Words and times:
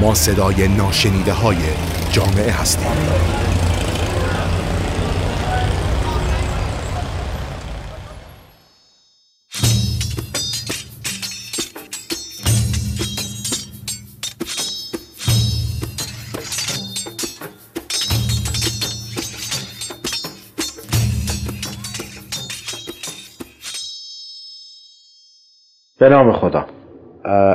ما 0.00 0.14
صدای 0.14 0.68
ناشنیده 0.68 1.32
های 1.32 1.56
جامعه 2.12 2.52
هستیم. 2.52 2.90
به 25.98 26.08
نام 26.08 26.32
خدا. 26.32 26.66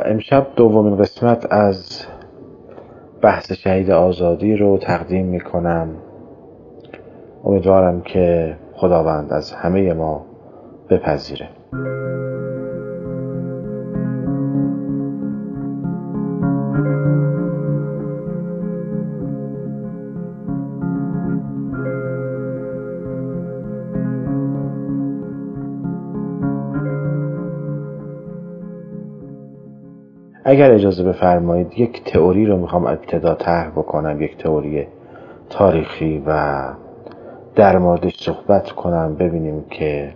امشب 0.05 0.47
دومین 0.55 0.97
قسمت 0.97 1.53
از 1.53 2.05
بحث 3.23 3.51
شهید 3.51 3.91
آزادی 3.91 4.55
رو 4.55 4.77
تقدیم 4.77 5.25
می 5.25 5.39
کنم 5.39 5.89
امیدوارم 7.43 8.01
که 8.01 8.57
خداوند 8.73 9.33
از 9.33 9.51
همه 9.51 9.93
ما 9.93 10.25
بپذیره. 10.89 11.49
اگر 30.53 30.71
اجازه 30.71 31.03
بفرمایید 31.03 31.79
یک 31.79 32.03
تئوری 32.03 32.45
رو 32.45 32.57
می‌خوام 32.57 32.87
ابتدا 32.87 33.35
طرح 33.35 33.69
بکنم 33.69 34.21
یک 34.21 34.37
تئوری 34.37 34.87
تاریخی 35.49 36.23
و 36.27 36.63
در 37.55 37.77
موردش 37.77 38.17
صحبت 38.19 38.71
کنم 38.71 39.15
ببینیم 39.15 39.65
که 39.69 40.13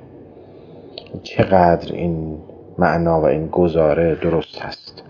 چقدر 1.24 1.94
این 1.94 2.38
معنا 2.78 3.22
و 3.22 3.26
این 3.26 3.48
گزاره 3.48 4.16
درست 4.16 4.62
هست 4.62 5.04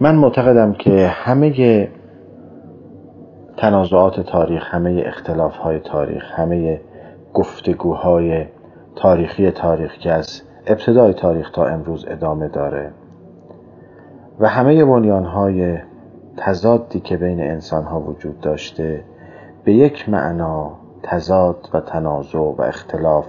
من 0.00 0.14
معتقدم 0.14 0.72
که 0.72 1.06
همه 1.06 1.88
تنازعات 3.56 4.20
تاریخ 4.20 4.74
همه 4.74 5.02
اختلاف 5.06 5.56
های 5.56 5.78
تاریخ 5.78 6.24
همه 6.32 6.80
گفتگوهای 7.34 8.46
تاریخی 8.96 9.50
تاریخ 9.50 9.98
که 9.98 10.12
از 10.12 10.42
ابتدای 10.66 11.14
تاریخ 11.14 11.50
تا 11.50 11.66
امروز 11.66 12.06
ادامه 12.08 12.48
داره 12.48 12.92
و 14.40 14.48
همه 14.48 14.84
های 15.24 15.78
تضادی 16.36 17.00
که 17.00 17.16
بین 17.16 17.40
انسان 17.40 17.84
ها 17.84 18.00
وجود 18.00 18.40
داشته 18.40 19.04
به 19.64 19.72
یک 19.72 20.08
معنا 20.08 20.72
تضاد 21.02 21.68
و 21.74 21.80
تنازع 21.80 22.38
و 22.38 22.62
اختلاف 22.62 23.26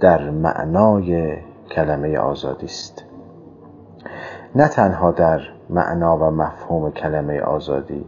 در 0.00 0.30
معنای 0.30 1.36
کلمه 1.70 2.18
آزادی 2.18 2.66
است. 2.66 3.04
نه 4.54 4.68
تنها 4.68 5.10
در 5.10 5.40
معنا 5.70 6.16
و 6.18 6.30
مفهوم 6.30 6.90
کلمه 6.90 7.40
آزادی 7.40 8.04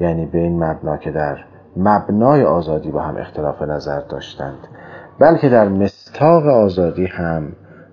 یعنی 0.00 0.26
به 0.26 0.38
این 0.38 0.64
مبنا 0.64 0.96
که 0.96 1.10
در 1.10 1.38
مبنای 1.76 2.44
آزادی 2.44 2.90
با 2.90 3.00
هم 3.00 3.16
اختلاف 3.16 3.62
نظر 3.62 4.00
داشتند 4.00 4.58
بلکه 5.18 5.48
در 5.48 5.68
مستاق 5.68 6.46
آزادی 6.46 7.06
هم 7.06 7.52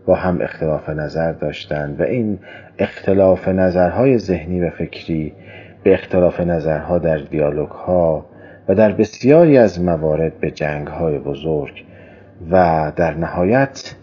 با 0.10 0.16
هم 0.16 0.42
اختلاف 0.42 0.90
نظر 0.90 1.32
داشتند 1.32 2.00
و 2.00 2.04
این 2.04 2.40
اختلاف 2.80 3.48
نظرهای 3.48 4.18
ذهنی 4.18 4.62
و 4.62 4.70
فکری 4.70 5.34
به 5.84 5.94
اختلاف 5.94 6.40
نظرها 6.40 6.98
در 6.98 7.18
دیالوگ 7.18 7.70
ها 7.70 8.26
و 8.68 8.76
در 8.76 8.92
بسیاری 8.92 9.58
از 9.58 9.82
موارد 9.82 10.40
به 10.40 10.52
جنگ 10.52 10.88
های 10.88 11.20
بزرگ 11.20 11.86
و 12.52 12.92
در 12.96 13.14
نهایت 13.14 13.96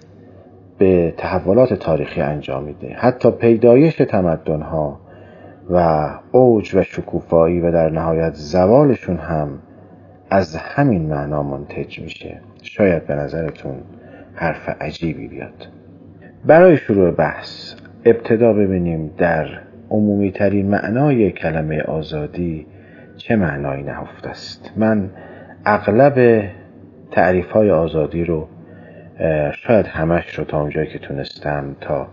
به 0.78 1.14
تحولات 1.16 1.74
تاریخی 1.74 2.20
انجام 2.20 2.64
میده. 2.64 2.94
حتی 2.96 3.30
پیدایش 3.30 3.96
تمدن 3.96 4.62
ها 4.62 5.00
و 5.70 6.08
اوج 6.32 6.74
و 6.74 6.82
شکوفایی 6.82 7.60
و 7.60 7.72
در 7.72 7.90
نهایت 7.90 8.34
زوالشون 8.34 9.16
هم 9.16 9.58
از 10.30 10.56
همین 10.56 11.02
معنا 11.02 11.42
منتج 11.42 12.00
میشه. 12.00 12.40
شاید 12.62 13.06
به 13.06 13.14
نظرتون 13.14 13.76
حرف 14.34 14.68
عجیبی 14.80 15.28
بیاد. 15.28 15.75
برای 16.46 16.76
شروع 16.76 17.10
بحث 17.10 17.74
ابتدا 18.04 18.52
ببینیم 18.52 19.10
در 19.18 19.46
عمومی 19.90 20.32
ترین 20.32 20.68
معنای 20.68 21.30
کلمه 21.30 21.82
آزادی 21.82 22.66
چه 23.16 23.36
معنایی 23.36 23.82
نهفته 23.82 24.28
است. 24.28 24.72
من 24.76 25.10
اغلب 25.64 26.44
تعریف 27.10 27.50
های 27.50 27.70
آزادی 27.70 28.24
رو 28.24 28.48
شاید 29.52 29.86
همش 29.86 30.38
رو 30.38 30.44
تا 30.44 30.60
اونجایی 30.60 30.86
که 30.86 30.98
تونستم 30.98 31.76
تا 31.80 32.06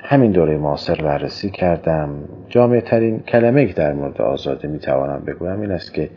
همین 0.00 0.32
دوره 0.32 0.56
معاصر 0.56 0.94
بررسی 0.94 1.50
کردم. 1.50 2.10
جامعه 2.48 2.80
ترین 2.80 3.20
کلمه 3.20 3.66
که 3.66 3.74
در 3.74 3.92
مورد 3.92 4.20
آزادی 4.20 4.68
می‌توانم 4.68 5.22
بگویم 5.26 5.60
این 5.60 5.70
است 5.70 5.94
که 5.94 6.10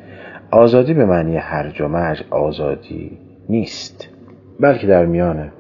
آزادی 0.52 0.94
به 0.94 1.06
معنی 1.06 1.38
هرج 1.38 1.82
و 1.82 1.88
مرج 1.88 2.24
آزادی 2.30 3.18
نیست 3.50 4.10
بلکه 4.60 4.88
در 4.88 5.06
میان 5.06 5.52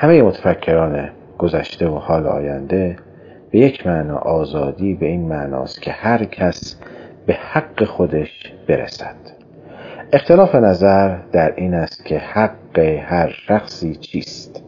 همه 0.00 0.22
متفکران 0.22 1.08
گذشته 1.38 1.88
و 1.88 1.94
حال 1.94 2.26
آینده 2.26 2.96
به 3.50 3.58
یک 3.58 3.86
معنا 3.86 4.16
آزادی 4.16 4.94
به 4.94 5.06
این 5.06 5.28
معناست 5.28 5.82
که 5.82 5.90
هر 5.92 6.24
کس 6.24 6.80
به 7.26 7.34
حق 7.34 7.84
خودش 7.84 8.54
برسد. 8.68 9.16
اختلاف 10.12 10.54
نظر 10.54 11.16
در 11.32 11.54
این 11.56 11.74
است 11.74 12.04
که 12.04 12.18
حق 12.18 12.78
هر 12.78 13.28
شخصی 13.28 13.94
چیست. 13.94 14.64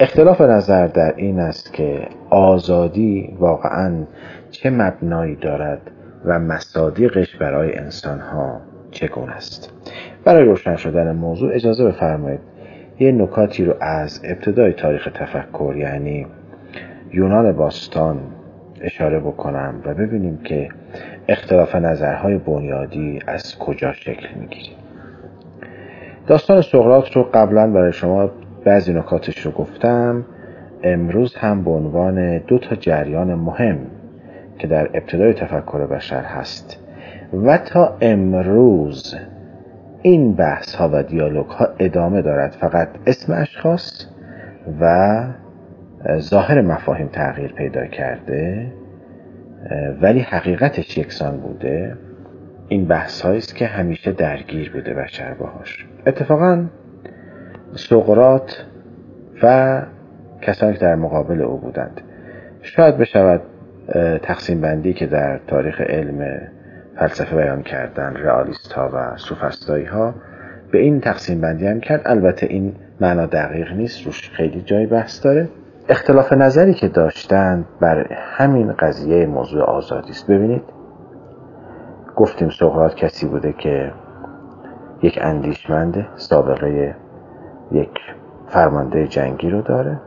اختلاف 0.00 0.40
نظر 0.40 0.86
در 0.86 1.14
این 1.16 1.40
است 1.40 1.72
که 1.72 2.08
آزادی 2.30 3.36
واقعا 3.38 4.04
چه 4.50 4.70
مبنایی 4.70 5.36
دارد 5.36 5.80
و 6.24 6.38
مصادیقش 6.38 7.36
برای 7.36 7.78
انسانها 7.78 8.60
چگونه 8.90 9.32
است. 9.32 9.72
برای 10.24 10.44
روشن 10.44 10.76
شدن 10.76 11.16
موضوع 11.16 11.54
اجازه 11.54 11.84
بفرمایید 11.84 12.49
یه 13.00 13.12
نکاتی 13.12 13.64
رو 13.64 13.74
از 13.80 14.20
ابتدای 14.24 14.72
تاریخ 14.72 15.08
تفکر 15.14 15.74
یعنی 15.76 16.26
یونان 17.12 17.52
باستان 17.52 18.20
اشاره 18.80 19.20
بکنم 19.20 19.74
و 19.84 19.94
ببینیم 19.94 20.38
که 20.44 20.68
اختلاف 21.28 21.74
نظرهای 21.74 22.38
بنیادی 22.38 23.18
از 23.26 23.58
کجا 23.58 23.92
شکل 23.92 24.28
می‌گیره. 24.40 24.72
داستان 26.26 26.62
سقراط 26.62 27.10
رو 27.12 27.22
قبلا 27.34 27.70
برای 27.70 27.92
شما 27.92 28.30
بعضی 28.64 28.92
نکاتش 28.92 29.38
رو 29.38 29.50
گفتم. 29.50 30.24
امروز 30.82 31.34
هم 31.34 31.64
به 31.64 31.70
عنوان 31.70 32.38
دو 32.38 32.58
تا 32.58 32.76
جریان 32.76 33.34
مهم 33.34 33.78
که 34.58 34.66
در 34.66 34.90
ابتدای 34.94 35.34
تفکر 35.34 35.86
بشر 35.86 36.22
هست 36.22 36.78
و 37.46 37.58
تا 37.58 37.96
امروز 38.00 39.16
این 40.02 40.32
بحث 40.32 40.74
ها 40.74 40.90
و 40.92 41.02
دیالوگ 41.02 41.46
ها 41.46 41.68
ادامه 41.78 42.22
دارد. 42.22 42.50
فقط 42.60 42.88
اسم 43.06 43.32
اشخاص 43.32 44.06
و 44.80 45.24
ظاهر 46.18 46.60
مفاهیم 46.60 47.08
تغییر 47.08 47.52
پیدا 47.52 47.86
کرده 47.86 48.72
ولی 50.00 50.20
حقیقتش 50.20 50.98
یکسان 50.98 51.36
بوده. 51.36 51.96
این 52.68 52.84
بحث 52.86 53.26
است 53.26 53.54
که 53.54 53.66
همیشه 53.66 54.12
درگیر 54.12 54.72
بوده 54.72 54.94
بشر 54.94 55.34
باهاش. 55.34 55.86
اتفاقا 56.06 56.64
سقرات 57.74 58.64
و 59.42 59.82
کسانی 60.42 60.72
که 60.72 60.78
در 60.78 60.94
مقابل 60.94 61.42
او 61.42 61.58
بودند. 61.58 62.00
شاید 62.62 62.98
بشود 62.98 63.40
تقسیم 64.22 64.60
بندی 64.60 64.92
که 64.92 65.06
در 65.06 65.38
تاریخ 65.46 65.80
علم 65.80 66.40
فلسفه 67.00 67.36
بیان 67.36 67.62
کردن 67.62 68.16
رئالیست 68.16 68.72
ها 68.72 68.90
و 68.92 69.16
سوفستایی 69.16 69.84
ها 69.84 70.14
به 70.72 70.78
این 70.78 71.00
تقسیم 71.00 71.40
بندی 71.40 71.66
هم 71.66 71.80
کرد. 71.80 72.02
البته 72.04 72.46
این 72.46 72.74
معنا 73.00 73.26
دقیق 73.26 73.72
نیست 73.72 74.06
روش 74.06 74.30
خیلی 74.30 74.62
جای 74.62 74.86
بحث 74.86 75.24
داره. 75.24 75.48
اختلاف 75.88 76.32
نظری 76.32 76.74
که 76.74 76.88
داشتند 76.88 77.64
بر 77.80 78.12
همین 78.12 78.72
قضیه 78.72 79.26
موضوع 79.26 79.62
آزادی 79.62 80.10
است. 80.10 80.30
ببینید 80.30 80.62
گفتیم 82.16 82.48
سقراط 82.48 82.94
کسی 82.94 83.26
بوده 83.26 83.52
که 83.52 83.92
یک 85.02 85.18
اندیشمند 85.22 86.06
سابقه 86.16 86.94
یک 87.72 87.98
فرمانده 88.48 89.06
جنگی 89.06 89.50
رو 89.50 89.62
داره 89.62 90.00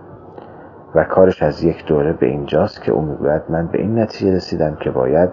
و 0.95 1.03
کارش 1.03 1.43
از 1.43 1.63
یک 1.63 1.85
دوره 1.85 2.13
به 2.13 2.25
اینجاست 2.25 2.83
که 2.83 2.91
او 2.91 3.01
می‌گوید 3.01 3.41
من 3.49 3.67
به 3.67 3.79
این 3.79 3.99
نتیجه 3.99 4.35
رسیدم 4.35 4.75
که 4.75 4.89
باید 4.89 5.29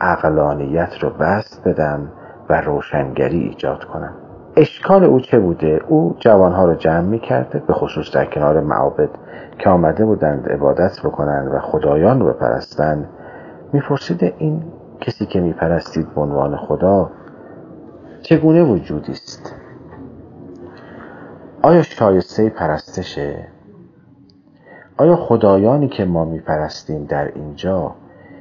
اقلانیت 0.00 0.98
رو 1.00 1.10
بست 1.10 1.62
بدم 1.64 2.12
و 2.48 2.60
روشنگری 2.60 3.38
ایجاد 3.38 3.84
کنم. 3.84 4.14
اشکال 4.56 5.04
او 5.04 5.20
چه 5.20 5.38
بوده؟ 5.38 5.80
او 5.88 6.16
جوانها 6.18 6.64
رو 6.64 6.74
جمع 6.74 7.00
می 7.00 7.18
کرده 7.18 7.58
به 7.58 7.72
خصوص 7.72 8.14
در 8.14 8.24
کنار 8.24 8.60
معابد 8.60 9.08
که 9.58 9.70
آمده 9.70 10.04
بودند 10.04 10.48
عبادت 10.48 11.00
بکنند 11.04 11.54
و 11.54 11.58
خدایان 11.58 12.20
رو 12.20 12.26
بپرستند. 12.26 13.08
میپرسیده 13.72 14.34
این 14.38 14.62
کسی 15.00 15.26
که 15.26 15.40
میپرستید 15.40 16.14
به 16.14 16.20
عنوان 16.20 16.56
خدا 16.56 17.10
چگونه 18.22 18.62
وجودی 18.62 19.12
است؟ 19.12 19.54
آیا 21.62 21.82
شایسته 21.82 22.50
پرستشه؟ 22.50 23.48
آیا 24.96 25.16
خدایانی 25.16 25.88
که 25.88 26.04
ما 26.04 26.24
میپرستیم 26.24 27.04
در 27.04 27.32
اینجا 27.34 27.94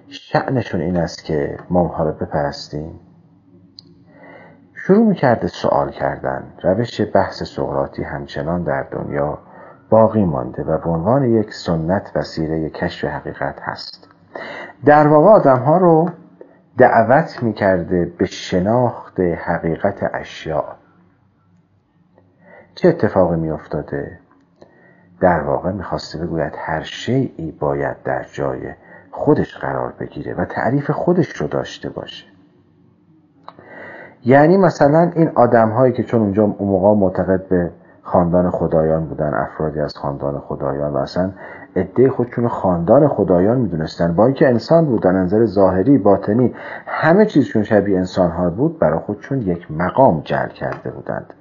شعنشون 0.10 0.82
این 0.82 0.98
است 0.98 1.24
که 1.24 1.58
ما 1.70 1.82
اونها 1.82 2.04
رو 2.04 2.12
بپرستیم. 2.12 3.00
شروع 4.74 5.08
می‌کرده 5.08 5.48
سوال 5.48 5.92
کردن. 5.92 6.44
روش 6.64 7.02
بحث 7.14 7.44
سقراطی 7.44 8.04
همچنان 8.04 8.64
در 8.64 8.84
دنیا 8.84 9.40
باقی 9.90 10.26
مانده 10.26 10.64
و 10.64 10.78
به 10.78 10.90
عنوان 10.90 11.24
یک 11.24 11.54
سنت 11.54 12.12
وسیله 12.16 12.70
کشف 12.70 13.06
حقیقت 13.06 13.60
هست. 13.62 14.08
در 14.86 15.08
واقع 15.08 15.28
آدم 15.28 15.60
ها 15.60 15.78
رو 15.78 16.10
دعوت 16.78 17.44
می‌کرده 17.44 18.06
به 18.06 18.26
شناخت 18.26 19.20
حقیقت 19.20 20.10
اشیاء. 20.14 20.76
چه 22.76 22.88
اتفاقی 22.88 23.36
میافتاده؟ 23.36 24.20
در 25.20 25.40
واقع 25.40 25.72
می‌خواسته 25.72 26.26
بگوید 26.26 26.54
هر 26.58 26.82
شیعی 26.82 27.52
باید 27.52 28.04
در 28.04 28.26
جای 28.32 28.74
خودش 29.18 29.58
قرار 29.58 29.94
بگیره 30.00 30.34
و 30.34 30.46
تعریف 30.46 30.92
خودش 30.92 31.30
رو 31.30 31.48
داشته 31.48 31.90
باشه. 31.90 32.26
یعنی 34.26 34.58
مثلا 34.58 35.12
این 35.16 35.32
آدم 35.36 35.70
هایی 35.70 35.94
که 35.94 36.04
چون 36.04 36.22
اونجا 36.22 36.44
اون 36.44 36.98
معتقد 36.98 37.48
به 37.48 37.72
خاندان 38.02 38.50
خدایان 38.50 39.06
بودن 39.06 39.34
افرادی 39.34 39.80
از 39.80 39.96
خاندان 39.98 40.40
خدایان 40.40 40.94
و 40.94 40.98
اصلا 40.98 41.32
عده 41.76 42.10
خودشون 42.10 42.48
خاندان 42.48 43.08
خدایان 43.08 43.58
می‌دونستن. 43.58 44.16
با 44.16 44.26
اینکه 44.26 44.48
انسان 44.48 44.86
بودن 44.86 45.16
نظر 45.16 45.46
ظاهری 45.46 45.98
باطنی 45.98 46.56
همه 46.86 47.26
چیزشون 47.26 47.64
شبیه 47.64 47.98
انسان 47.98 48.32
ها 48.32 48.50
بود 48.50 48.80
برای 48.80 49.00
خودشون 49.00 49.42
یک 49.42 49.72
مقام 49.72 50.22
جل 50.26 50.48
کرده 50.48 50.92
بودند. 50.92 51.34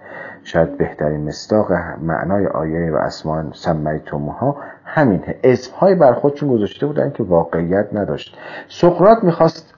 شاید 0.43 0.79
بهترین 0.79 1.29
مستاق 1.29 1.73
معنای 2.03 2.47
آیه 2.47 2.93
و 2.93 2.97
اسمان 2.97 3.51
سمیتموها 3.55 4.57
همینه. 4.97 5.35
اسمهایی 5.45 5.95
بر 5.95 6.13
خودشون 6.13 6.49
گذاشته 6.49 6.87
بودن 6.87 7.11
که 7.11 7.23
واقعیت 7.23 7.87
نداشت. 7.93 8.39
سقرات 8.69 9.25
می‌خواست 9.25 9.75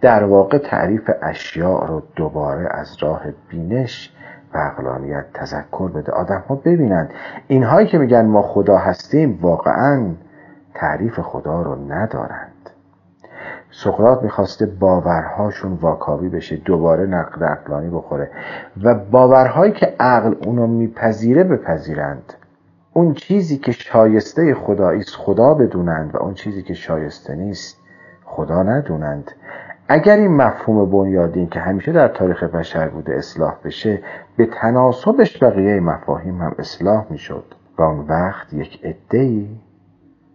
در 0.00 0.24
واقع 0.24 0.58
تعریف 0.58 1.10
اشیاء 1.22 1.86
رو 1.86 2.02
دوباره 2.16 2.68
از 2.70 2.96
راه 3.00 3.22
بینش 3.48 4.12
و 4.54 4.58
اقلانیت 4.58 5.24
تذکر 5.34 5.88
بده. 5.88 6.12
آدم 6.12 6.44
ها 6.48 6.54
ببینند. 6.54 7.10
اینهایی 7.46 7.86
که 7.86 7.98
میگن 7.98 8.26
ما 8.26 8.42
خدا 8.42 8.76
هستیم 8.76 9.38
واقعا 9.42 10.06
تعریف 10.74 11.20
خدا 11.20 11.62
رو 11.62 11.92
ندارند. 11.92 12.70
سقراط 13.70 14.22
می‌خواسته 14.22 14.66
باورهاشون 14.66 15.72
واکاوی 15.72 16.28
بشه 16.28 16.56
دوباره 16.56 17.06
نقد 17.06 17.44
عقلانی 17.44 17.90
بخوره. 17.90 18.30
و 18.82 18.94
باورهایی 18.94 19.72
که 19.72 19.94
عقل 20.00 20.34
اونو 20.44 20.66
میپذیره 20.66 21.44
بپذیرند. 21.44 22.34
اون 22.98 23.14
چیزی 23.14 23.58
که 23.58 23.72
شایسته 23.72 24.54
خدایی 24.54 25.00
است 25.00 25.16
خدا 25.16 25.54
بدونند 25.54 26.14
و 26.14 26.18
اون 26.18 26.34
چیزی 26.34 26.62
که 26.62 26.74
شایسته 26.74 27.34
نیست 27.34 27.80
خدا 28.24 28.62
ندونند. 28.62 29.30
اگر 29.88 30.16
این 30.16 30.36
مفهوم 30.36 30.90
بنیادی 30.90 31.46
که 31.46 31.60
همیشه 31.60 31.92
در 31.92 32.08
تاریخ 32.08 32.42
بشر 32.42 32.88
بوده 32.88 33.14
اصلاح 33.14 33.54
بشه 33.64 34.02
به 34.36 34.46
تناسبش 34.46 35.42
بقیه 35.42 35.80
مفاهیم 35.80 36.42
هم 36.42 36.54
اصلاح 36.58 37.06
می‌شد. 37.10 37.44
و 37.78 37.82
اون 37.82 38.06
وقت 38.08 38.52
یک 38.52 38.84
عدهای 38.84 39.46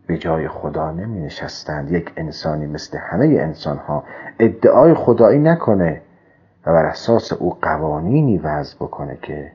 به 0.07 0.18
جای 0.18 0.48
خدا 0.48 0.92
نمی 0.92 1.19
نشستند 1.19 1.92
یک 1.92 2.13
انسانی 2.18 2.66
مثل 2.66 2.98
همه 2.98 3.25
انسان 3.25 3.77
ها 3.77 4.04
ادعای 4.39 4.94
خدایی 4.94 5.39
نکنه 5.39 6.01
و 6.66 6.74
بر 6.74 6.86
اساس 6.86 7.33
او 7.33 7.57
قوانینی 7.62 8.38
وضع 8.38 8.75
بکنه 8.75 9.18
که 9.21 9.51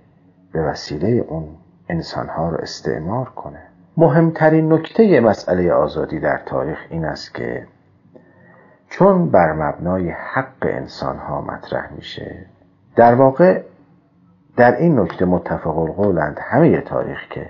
به 0.53 0.63
وسیله 0.63 1.25
اون 1.29 1.49
انسان 1.89 2.29
ها 2.29 2.49
رو 2.49 2.57
استعمار 2.57 3.29
کنه. 3.29 3.63
مهمترین 3.97 4.73
نکته 4.73 5.21
مسئله 5.21 5.73
آزادی 5.73 6.21
در 6.21 6.41
تاریخ 6.47 6.79
این 6.91 7.05
است 7.05 7.35
که 7.35 7.67
چون 8.91 9.31
بر 9.31 9.53
مبنای 9.53 10.11
حق 10.11 10.63
انسان 10.63 11.17
ها 11.17 11.41
مطرح 11.41 11.93
میشه 11.97 12.47
در 12.97 13.15
واقع 13.15 13.63
در 14.57 14.77
این 14.77 15.01
نکته 15.01 15.25
متفق 15.25 15.79
القولند 15.79 16.39
همه 16.43 16.81
تاریخ 16.81 17.19
که 17.31 17.47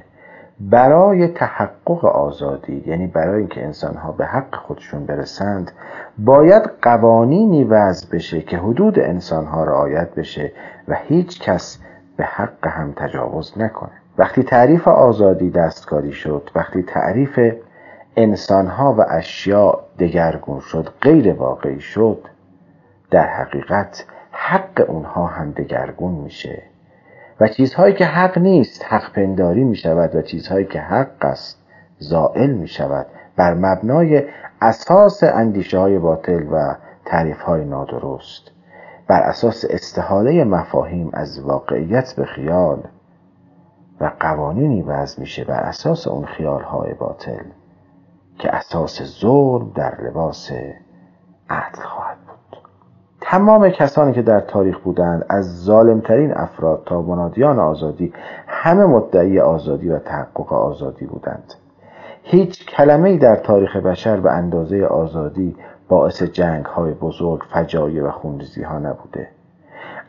برای 0.60 1.28
تحقق 1.28 2.04
آزادی 2.04 2.84
یعنی 2.86 3.06
برای 3.06 3.38
اینکه 3.38 3.64
انسان 3.64 3.96
ها 3.96 4.12
به 4.12 4.26
حق 4.26 4.54
خودشون 4.54 5.06
برسند 5.06 5.72
باید 6.18 6.62
قوانینی 6.82 7.64
وضع 7.64 8.10
بشه 8.12 8.40
که 8.40 8.58
حدود 8.58 8.98
انسان 8.98 9.46
ها 9.46 9.64
رعایت 9.64 10.14
بشه 10.14 10.52
و 10.88 10.94
هیچ 10.94 11.40
کس 11.40 11.78
به 12.16 12.24
حق 12.24 12.66
هم 12.66 12.92
تجاوز 12.96 13.58
نکنه. 13.58 13.97
وقتی 14.18 14.42
تعریف 14.42 14.88
آزادی 14.88 15.50
دستکاری 15.50 16.12
شد 16.12 16.50
وقتی 16.54 16.82
تعریف 16.82 17.40
انسان 18.16 18.66
ها 18.66 18.94
و 18.98 19.04
اشیاء 19.08 19.80
دگرگون 19.98 20.60
شد 20.60 20.88
غیر 21.02 21.32
واقعی 21.32 21.80
شد 21.80 22.24
در 23.10 23.26
حقیقت 23.26 24.04
حق 24.30 24.84
اونها 24.88 25.26
هم 25.26 25.50
دگرگون 25.50 26.12
میشه. 26.12 26.62
و 27.40 27.48
چیزهایی 27.48 27.94
که 27.94 28.04
حق 28.04 28.38
نیست 28.38 28.84
حق 28.88 29.12
پنداری 29.12 29.64
می 29.64 29.76
شود 29.76 30.14
و 30.14 30.22
چیزهایی 30.22 30.66
که 30.66 30.80
حق 30.80 31.24
است 31.24 31.62
زائل 31.98 32.50
می 32.50 32.68
شود 32.68 33.06
بر 33.36 33.54
مبنای 33.54 34.24
اساس 34.60 35.22
اندیشه 35.22 35.78
های 35.78 35.98
باطل 35.98 36.42
و 36.52 36.74
تعریف 37.04 37.40
های 37.40 37.64
نادرست 37.64 38.50
بر 39.08 39.20
اساس 39.20 39.64
استحاله 39.70 40.44
مفاهیم 40.44 41.10
از 41.12 41.40
واقعیت 41.40 42.14
به 42.16 42.24
خیال 42.24 42.82
و 44.00 44.10
قوانینی 44.20 44.82
وضع 44.82 45.20
میشه 45.20 45.44
بر 45.44 45.60
اساس 45.60 46.08
اون 46.08 46.24
خیال 46.24 46.62
های 46.62 46.94
باطل 46.94 47.44
که 48.38 48.54
اساس 48.54 49.02
ظلم 49.02 49.72
در 49.74 50.00
لباس 50.00 50.50
عدل 51.50 51.82
خواهد 51.82 52.18
تمام 53.30 53.68
کسانی 53.68 54.12
که 54.12 54.22
در 54.22 54.40
تاریخ 54.40 54.78
بودند 54.78 55.26
از 55.28 55.64
ظالمترین 55.64 56.32
افراد 56.36 56.82
تا 56.86 57.02
منادیان 57.02 57.58
آزادی 57.58 58.12
همه 58.46 58.86
مدعی 58.86 59.40
آزادی 59.40 59.88
و 59.88 59.98
تحقق 59.98 60.52
آزادی 60.52 61.06
بودند. 61.06 61.54
هیچ 62.22 62.66
کلمه 62.66 63.16
در 63.16 63.36
تاریخ 63.36 63.76
بشر 63.76 64.20
به 64.20 64.32
اندازه 64.32 64.84
آزادی 64.84 65.56
باعث 65.88 66.22
جنگ 66.22 66.64
های 66.64 66.92
بزرگ 66.92 67.42
فجایع 67.52 68.04
و 68.04 68.10
خونریزی 68.10 68.62
ها 68.62 68.78
نبوده. 68.78 69.28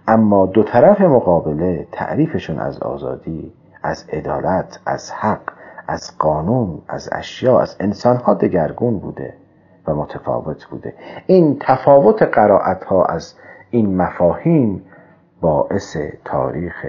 اما 0.07 0.45
دو 0.45 0.63
طرف 0.63 1.01
مقابله 1.01 1.87
تعریفشون 1.91 2.59
از 2.59 2.79
آزادی 2.79 3.53
از 3.83 4.09
عدالت 4.09 4.79
از 4.85 5.11
حق 5.11 5.41
از 5.87 6.17
قانون 6.17 6.81
از 6.87 7.09
اشیا 7.11 7.59
از 7.59 7.77
انسانها 7.79 8.33
دگرگون 8.33 8.99
بوده 8.99 9.33
و 9.87 9.95
متفاوت 9.95 10.65
بوده. 10.65 10.93
این 11.25 11.57
تفاوت 11.59 12.23
قرائت 12.23 12.83
ها 12.83 13.05
از 13.05 13.35
این 13.69 13.97
مفاهیم 13.97 14.85
باعث 15.41 15.97
تاریخ 16.25 16.85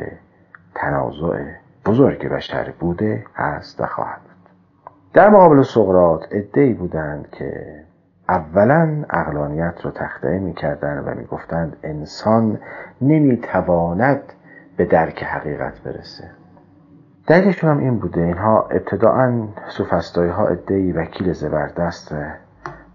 تنازع 0.74 1.44
بزرگ 1.86 2.28
بشر 2.28 2.72
بوده 2.80 3.24
هست 3.34 3.80
و 3.80 3.86
خواهد 3.86 4.20
بود. 4.22 4.50
در 5.12 5.28
مقابل 5.30 5.62
سقرات 5.62 6.26
ادهی 6.30 6.74
بودند 6.74 7.30
که 7.30 7.80
اولا 8.28 9.04
اقلانیت 9.10 9.74
رو 9.82 9.90
تخته 9.90 10.38
می‌کردند 10.38 11.08
و 11.08 11.14
می‌گفتند 11.20 11.76
انسان 11.82 12.58
نمی‌تواند 13.00 14.22
به 14.76 14.84
درک 14.84 15.22
حقیقت 15.22 15.80
برسه. 15.80 16.30
دلیلشون 17.30 17.70
هم 17.70 17.78
این 17.78 17.98
بوده. 17.98 18.22
اینها 18.22 18.68
ابتداعا 18.70 19.42
سوفستایی 19.68 20.30
ها 20.30 20.46
ادهی 20.46 20.92
وکیل 20.92 21.32
زبردست 21.32 22.14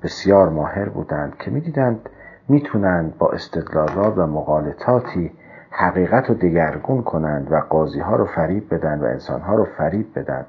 بسیار 0.04 0.50
ماهر 0.50 0.90
بودند 0.90 1.38
که 1.38 1.52
می‌دیدند 1.52 2.10
می‌تونند 2.50 3.18
با 3.18 3.32
استدلالات 3.32 4.18
و 4.18 4.28
مقالطاتی 4.28 5.32
حقیقت 5.72 6.30
رو 6.30 6.36
دگرگون 6.36 7.04
کنند 7.04 7.52
و 7.52 7.56
قاضی 7.70 8.00
ها 8.00 8.16
رو 8.16 8.26
فریب 8.26 8.74
بدن 8.74 9.00
و 9.00 9.06
انسان 9.06 9.42
ها 9.42 9.56
رو 9.56 9.66
فریب 9.78 10.08
بدن. 10.16 10.46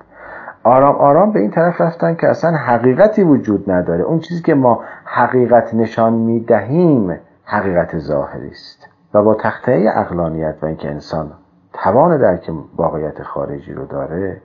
آرام 0.62 0.96
آرام 0.96 1.32
به 1.32 1.40
این 1.40 1.50
طرف 1.50 1.80
رفتن 1.80 2.14
که 2.14 2.28
اصلا 2.28 2.50
حقیقتی 2.56 3.22
وجود 3.22 3.70
نداره. 3.70 4.02
اون 4.02 4.18
چیزی 4.18 4.42
که 4.42 4.54
ما 4.54 4.84
حقیقت 5.04 5.74
نشان 5.74 6.12
می‌دهیم 6.12 7.18
حقیقت 7.44 7.98
ظاهری 7.98 8.50
است 8.50 8.88
و 9.14 9.22
با 9.22 9.34
تخته 9.34 9.92
اقلانیت 9.94 10.54
و 10.62 10.66
اینکه 10.66 10.90
انسان 10.90 11.32
توان 11.82 12.18
درک 12.18 12.50
واقعیت 12.76 13.22
خارجی 13.22 13.72
رو 13.72 13.86
داره 13.86 14.42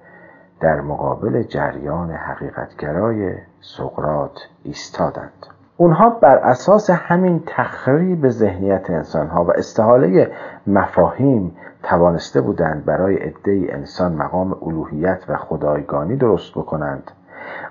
در 0.60 0.82
مقابل 0.82 1.44
جریان 1.44 2.12
حقیقتگرای 2.12 3.34
سقرات 3.62 4.40
ایستادند. 4.64 5.46
اونها 5.78 6.10
بر 6.10 6.38
اساس 6.38 6.90
همین 6.90 7.44
تخریب 7.48 8.30
ذهنیت 8.30 8.90
انسان 8.90 9.28
ها 9.28 9.44
و 9.44 9.52
استحاله 9.52 10.32
مفاهیم 10.68 11.56
توانسته 11.84 12.42
بودند 12.42 12.86
برای 12.86 13.16
عده 13.16 13.68
انسان 13.70 14.14
مقام 14.14 14.58
الوهیت 14.62 15.24
و 15.30 15.38
خدایگانی 15.38 16.16
درست 16.16 16.52
بکنند 16.52 17.12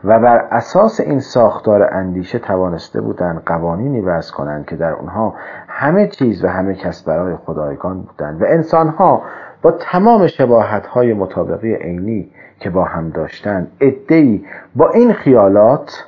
و 0.05 0.19
بر 0.19 0.37
اساس 0.51 1.01
این 1.01 1.21
ساختار 1.21 1.95
اندیشه 1.95 2.39
توانسته 2.39 3.01
بودند 3.01 3.43
قوانینی 3.47 4.01
وضع 4.01 4.35
کنند 4.35 4.67
که 4.67 4.77
در 4.77 4.93
اونها 4.93 5.35
همه 5.69 6.09
چیز 6.09 6.45
و 6.45 6.49
همه 6.49 6.75
کس 6.75 7.03
برای 7.03 7.37
خدایگان 7.37 8.03
بودند 8.03 8.43
و 8.43 8.45
انسانها 8.49 9.23
با 9.63 9.71
تمام 9.71 10.27
شباهت 10.27 10.87
های 10.87 11.15
مطابقی 11.15 11.75
عینی 11.75 12.31
که 12.61 12.71
با 12.71 12.85
هم 12.85 13.11
داشتند 13.11 13.73
ادهی 13.81 14.47
با 14.75 14.91
این 14.91 15.13
خیالات 15.13 16.07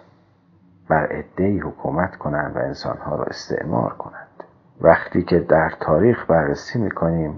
بر 0.89 1.09
ادهی 1.11 1.59
حکومت 1.59 2.17
کنند 2.17 2.57
و 2.57 2.59
انسانها 2.59 3.17
را 3.17 3.25
استعمار 3.25 3.93
کنند. 3.93 4.45
وقتی 4.81 5.23
که 5.23 5.41
در 5.41 5.73
تاریخ 5.81 6.31
بررسی 6.31 6.79
می‌کنیم 6.79 7.35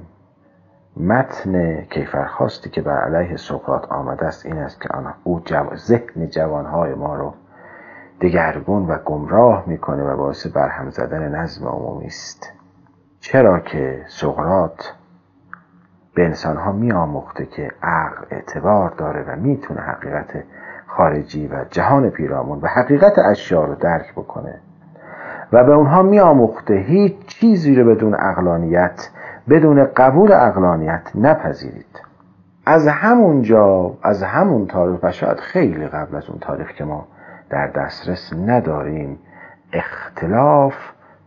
متن 0.97 1.81
کیفرخواستی 1.81 2.71
که 2.71 2.83
بر 2.83 2.99
علیه 2.99 3.37
سقراط 3.37 3.93
آمده 3.93 4.27
است 4.27 4.47
این 4.47 4.59
است 4.59 4.81
که 4.81 4.89
او 5.25 5.41
جو... 5.45 5.77
ذهن 5.77 6.29
جوانهای 6.29 6.95
ما 6.95 7.17
رو 7.17 7.35
دگرگون 8.21 8.87
و 8.87 8.99
گمراه 8.99 9.65
می‌کنه 9.67 10.03
و 10.03 10.17
باعث 10.17 10.47
برهم 10.47 10.91
زدن 10.91 11.35
نظم 11.35 11.69
عمومی 11.69 12.07
است. 12.07 12.53
چرا 13.21 13.61
که 13.61 14.05
سقراط 14.09 14.85
به 16.15 16.25
انسانها 16.25 16.73
میآموخته 16.73 17.47
که 17.47 17.71
عقل 17.83 18.25
اعتبار 18.31 18.91
داره 18.91 19.25
و 19.29 19.37
می‌تونه 19.37 19.81
حقیقت 19.81 20.45
خارجی 20.87 21.47
و 21.47 21.65
جهان 21.71 22.11
پیرامون 22.11 22.59
و 22.63 22.67
حقیقت 22.67 23.19
اشیا 23.19 23.65
رو 23.65 23.75
درک 23.75 24.13
بکنه. 24.13 24.55
و 25.53 25.65
به 25.65 25.73
اونها 25.73 26.03
میآموخته 26.03 26.75
هیچ 26.75 27.27
چیزی 27.27 27.75
رو 27.75 27.95
بدون 27.95 28.15
اقلانیت 28.15 29.11
بدون 29.49 29.85
قبول 29.85 30.33
اقلانیت 30.33 31.11
نپذیرید. 31.15 32.01
از 32.67 32.89
همونجا 32.89 33.95
از 34.03 34.23
همون 34.23 34.67
تاریخ 34.67 35.03
و 35.03 35.13
شاید 35.13 35.41
خیلی 35.41 35.87
قبل 35.87 36.17
از 36.17 36.31
اون 36.31 36.39
تاریخ 36.41 36.73
که 36.73 36.85
ما 36.85 37.07
در 37.51 37.67
دسترس 37.67 38.33
نداریم 38.47 39.19
اختلاف 39.73 40.75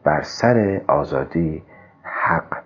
بر 0.04 0.22
سر 0.22 0.82
آزادی 0.88 1.64
حق 2.04 2.57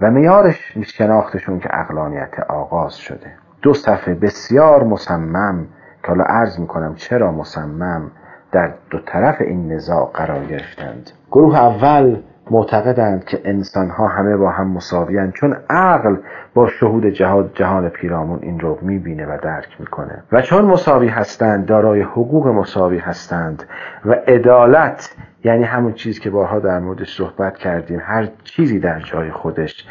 و 0.00 0.10
میارش 0.10 0.78
شناختشون 0.86 1.60
که 1.60 1.68
اقلانیت 1.72 2.40
آغاز 2.48 2.96
شده. 2.96 3.32
دو 3.62 3.74
صفحه 3.74 4.14
بسیار 4.14 4.84
مصمم 4.84 5.66
که 6.02 6.08
حالا 6.08 6.24
عرض 6.24 6.58
می‌کنم 6.58 6.94
چرا 6.94 7.32
مصمم 7.32 8.10
در 8.52 8.70
دو 8.90 8.98
طرف 8.98 9.40
این 9.40 9.72
نزاع 9.72 10.10
قرار 10.14 10.44
گرفتند. 10.44 11.10
گروه 11.30 11.58
اول 11.58 12.16
معتقدند 12.50 13.24
که 13.24 13.40
انسان 13.44 13.90
ها 13.90 14.08
همه 14.08 14.36
با 14.36 14.50
هم 14.50 14.70
مساویند 14.70 15.32
چون 15.32 15.56
عقل 15.70 16.16
با 16.54 16.68
شهود 16.68 17.06
جهاد 17.06 17.50
جهان 17.54 17.88
پیرامون 17.88 18.38
این 18.42 18.60
رو 18.60 18.78
می‌بینه 18.82 19.26
و 19.26 19.38
درک 19.42 19.76
می‌کنه. 19.78 20.22
و 20.32 20.42
چون 20.42 20.64
مساوی 20.64 21.08
هستند 21.08 21.66
دارای 21.66 22.02
حقوق 22.02 22.48
مساوی 22.48 22.98
هستند 22.98 23.64
و 24.04 24.12
عدالت 24.12 25.16
یعنی 25.44 25.64
همون 25.64 25.92
چیز 25.92 26.18
که 26.18 26.30
بارها 26.30 26.58
در 26.58 26.78
موردش 26.78 27.16
صحبت 27.16 27.56
کردیم 27.56 28.00
هر 28.02 28.28
چیزی 28.44 28.78
در 28.78 29.00
جای 29.00 29.30
خودش 29.30 29.86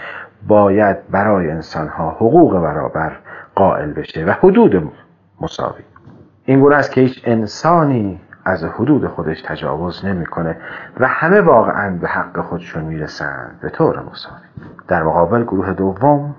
باید 0.48 0.98
برای 1.12 1.52
انسان 1.52 1.88
ها 1.88 2.10
حقوق 2.10 2.62
برابر 2.62 3.12
قائل 3.56 3.92
بشه 3.92 4.26
و 4.26 4.32
حدود 4.32 4.92
مساوی. 5.42 5.84
این 6.46 6.60
گونه 6.60 6.76
است 6.76 6.92
که 6.92 7.02
هیچ 7.02 7.22
انسانی 7.26 8.20
از 8.50 8.64
حدود 8.64 9.08
خودش 9.08 9.42
تجاوز 9.42 10.06
نمی‌کنه 10.06 10.58
و 11.00 11.08
همه 11.08 11.42
واقعا 11.42 11.98
به 12.02 12.08
حق 12.08 12.42
خودشون 12.42 12.84
می‌رسند. 12.84 13.60
به 13.62 13.70
طور 13.70 14.00
مساوی 14.00 14.42
در 14.88 15.04
مقابل 15.04 15.44
گروه 15.44 15.74
دوم 15.74 16.36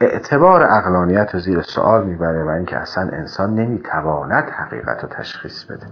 اعتبار 0.00 0.62
اقلانیت 0.62 1.34
رو 1.34 1.40
زیر 1.40 1.62
سوال 1.62 2.06
می‌بره 2.06 2.44
و 2.44 2.48
اینکه 2.48 2.76
اصلا 2.76 3.08
انسان 3.12 3.54
نمی‌تواند 3.54 4.44
حقیقت 4.50 5.02
رو 5.02 5.08
تشخیص 5.08 5.64
بده. 5.64 5.86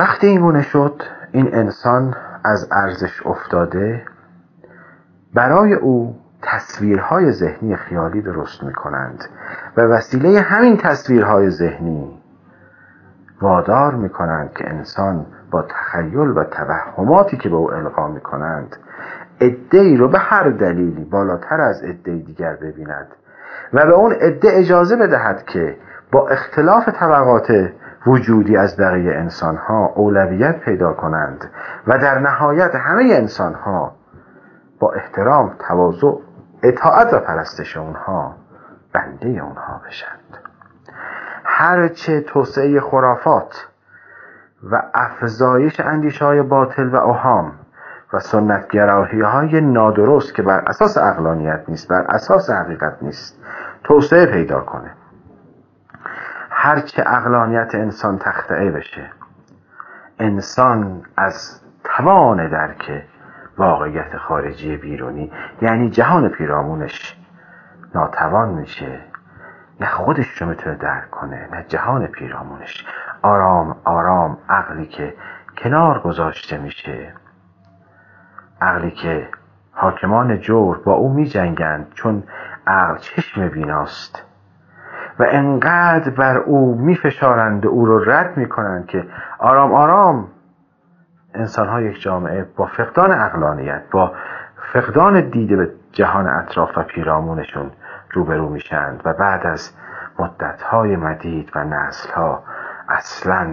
وقتی 0.00 0.26
این 0.26 0.62
شد 0.62 1.02
این 1.32 1.54
انسان 1.54 2.14
از 2.44 2.68
ارزش 2.72 3.26
افتاده 3.26 4.02
برای 5.34 5.74
او 5.74 6.16
تصویرهای 6.42 7.32
ذهنی 7.32 7.76
خیالی 7.76 8.22
درست 8.22 8.62
می 8.62 8.72
کنند 8.72 9.24
و 9.76 9.80
وسیله 9.80 10.40
همین 10.40 10.76
تصویرهای 10.76 11.50
ذهنی 11.50 12.22
وادار 13.40 13.94
می 13.94 14.08
کنند 14.08 14.52
که 14.52 14.70
انسان 14.70 15.26
با 15.50 15.62
تخیل 15.62 16.18
و 16.18 16.44
توهماتی 16.44 17.36
که 17.36 17.48
به 17.48 17.56
او 17.56 17.72
القا 17.72 18.08
می 18.08 18.20
کنند 18.20 18.76
ادهی 19.40 19.96
رو 19.96 20.08
به 20.08 20.18
هر 20.18 20.50
دلیلی 20.50 21.04
بالاتر 21.04 21.60
از 21.60 21.82
عده 21.82 22.18
دیگر 22.18 22.56
ببیند 22.56 23.08
و 23.72 23.86
به 23.86 23.92
اون 23.92 24.12
عده 24.12 24.48
اجازه 24.52 24.96
بدهد 24.96 25.44
که 25.44 25.76
با 26.12 26.28
اختلاف 26.28 26.88
طبقات 26.88 27.70
وجودی 28.06 28.56
از 28.56 28.76
بقیه 28.76 29.12
انسان 29.12 29.56
ها 29.56 29.86
اولویت 29.86 30.60
پیدا 30.60 30.92
کنند 30.92 31.50
و 31.86 31.98
در 31.98 32.18
نهایت 32.18 32.74
همه 32.74 33.04
انسان 33.14 33.54
ها 33.54 33.92
با 34.80 34.92
احترام 34.92 35.56
تواضع 35.68 36.12
اطاعت 36.62 37.14
و 37.14 37.18
پرستش 37.18 37.76
اونها 37.76 38.34
بنده 38.92 39.28
اونها 39.28 39.80
بشند. 39.86 40.38
هرچه 41.44 42.20
توسعه 42.20 42.80
خرافات 42.80 43.68
و 44.70 44.82
افزایش 44.94 45.80
اندیشه 45.80 46.24
های 46.24 46.42
باطل 46.42 46.88
و 46.88 46.96
اوهام 46.96 47.52
و 48.12 48.18
سنتگراهی 48.18 49.20
های 49.20 49.60
نادرست 49.60 50.34
که 50.34 50.42
بر 50.42 50.64
اساس 50.66 50.98
اقلانیت 50.98 51.64
نیست 51.68 51.88
بر 51.88 52.06
اساس 52.08 52.50
حقیقت 52.50 53.02
نیست 53.02 53.44
توسعه 53.84 54.26
پیدا 54.26 54.60
کنه. 54.60 54.90
هرچه 56.62 57.02
اقلانیت 57.06 57.74
انسان 57.74 58.18
تخته 58.18 58.70
بشه. 58.70 59.10
انسان 60.18 61.02
از 61.16 61.60
توان 61.84 62.48
درک 62.48 63.02
واقعیت 63.58 64.16
خارجی 64.16 64.76
بیرونی 64.76 65.32
یعنی 65.62 65.90
جهان 65.90 66.28
پیرامونش 66.28 67.16
ناتوان 67.94 68.48
میشه. 68.48 69.00
نه 69.80 69.86
خودش 69.86 70.42
رو 70.42 70.48
می‌تونه 70.48 70.76
درک 70.76 71.10
کنه 71.10 71.48
نه 71.52 71.64
جهان 71.68 72.06
پیرامونش. 72.06 72.86
آرام 73.22 73.76
آرام 73.84 74.38
عقلی 74.48 74.86
که 74.86 75.14
کنار 75.58 76.00
گذاشته 76.00 76.58
میشه. 76.58 77.12
عقلی 78.60 78.90
که 78.90 79.28
حاکمان 79.72 80.40
جور 80.40 80.78
با 80.78 80.92
او 80.92 81.12
میجنگند 81.12 81.92
چون 81.94 82.22
عقل 82.66 82.96
چشم 82.96 83.48
بیناست. 83.48 84.29
و 85.20 85.24
انقدر 85.28 86.10
بر 86.10 86.38
او 86.38 86.74
میفشارند 86.74 87.66
او 87.66 87.86
رو 87.86 88.10
رد 88.10 88.36
می‌کنند 88.36 88.86
که 88.86 89.06
آرام 89.38 89.74
آرام. 89.74 90.28
انسان 91.34 91.68
ها 91.68 91.80
یک 91.80 92.00
جامعه 92.00 92.46
با 92.56 92.66
فقدان 92.66 93.12
اقلانیت 93.12 93.82
با 93.90 94.12
فقدان 94.72 95.30
دیده 95.30 95.56
به 95.56 95.70
جهان 95.92 96.26
اطراف 96.26 96.78
و 96.78 96.82
پیرامونشون 96.82 97.70
روبرو 98.12 98.48
میشند 98.48 99.02
و 99.04 99.12
بعد 99.12 99.46
از 99.46 99.72
مدت 100.18 100.62
های 100.62 100.96
مدید 100.96 101.50
و 101.54 101.64
نسل 101.64 102.12
ها 102.12 102.42
اصلا 102.88 103.48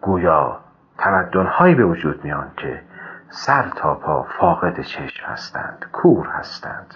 گویا 0.00 0.60
تمدن 0.98 1.46
هایی 1.46 1.74
به 1.74 1.84
وجود 1.84 2.24
میان 2.24 2.46
که 2.56 2.80
سر 3.28 3.64
تا 3.76 3.94
پا 3.94 4.22
فاقد 4.22 4.80
چشم 4.80 5.26
هستند 5.26 5.86
کور 5.92 6.26
هستند. 6.26 6.94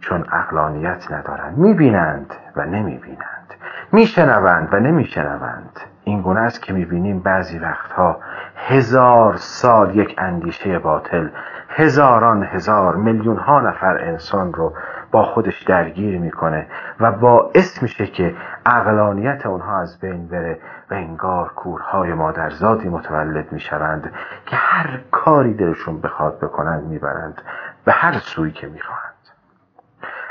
چون 0.00 0.24
اقلانیت 0.32 1.12
ندارند. 1.12 1.58
می‌بینند 1.58 2.34
و 2.56 2.64
نمی‌بینند. 2.64 3.54
میشنوند 3.92 4.68
و 4.72 4.80
نمیشنوند. 4.80 5.80
این 6.04 6.22
گونه 6.22 6.40
است 6.40 6.62
که 6.62 6.72
می‌بینیم 6.72 7.20
بعضی 7.20 7.58
وقتها 7.58 8.20
هزار 8.56 9.36
سال 9.36 9.96
یک 9.96 10.14
اندیشه 10.18 10.78
باطل 10.78 11.28
هزاران 11.68 12.42
هزار 12.42 12.96
میلیون 12.96 13.36
ها 13.36 13.60
نفر 13.60 13.98
انسان 13.98 14.52
رو 14.52 14.74
با 15.10 15.22
خودش 15.22 15.62
درگیر 15.62 16.18
می‌کنه 16.18 16.66
و 17.00 17.12
باعث 17.12 17.82
میشه 17.82 18.06
که 18.06 18.34
اقلانیت 18.66 19.46
اونها 19.46 19.80
از 19.80 20.00
بین 20.00 20.28
بره 20.28 20.58
و 20.90 20.94
انگار 20.94 21.48
کورهای 21.48 22.14
مادرزادی 22.14 22.88
متولد 22.88 23.52
می‌شوند 23.52 24.12
که 24.46 24.56
هر 24.56 25.00
کاری 25.10 25.54
دلشون 25.54 26.00
بخواد 26.00 26.38
بکنند 26.38 26.84
می‌برند. 26.84 27.42
به 27.84 27.92
هر 27.92 28.12
سوی 28.12 28.50
که 28.50 28.66
می‌خواهند. 28.66 29.07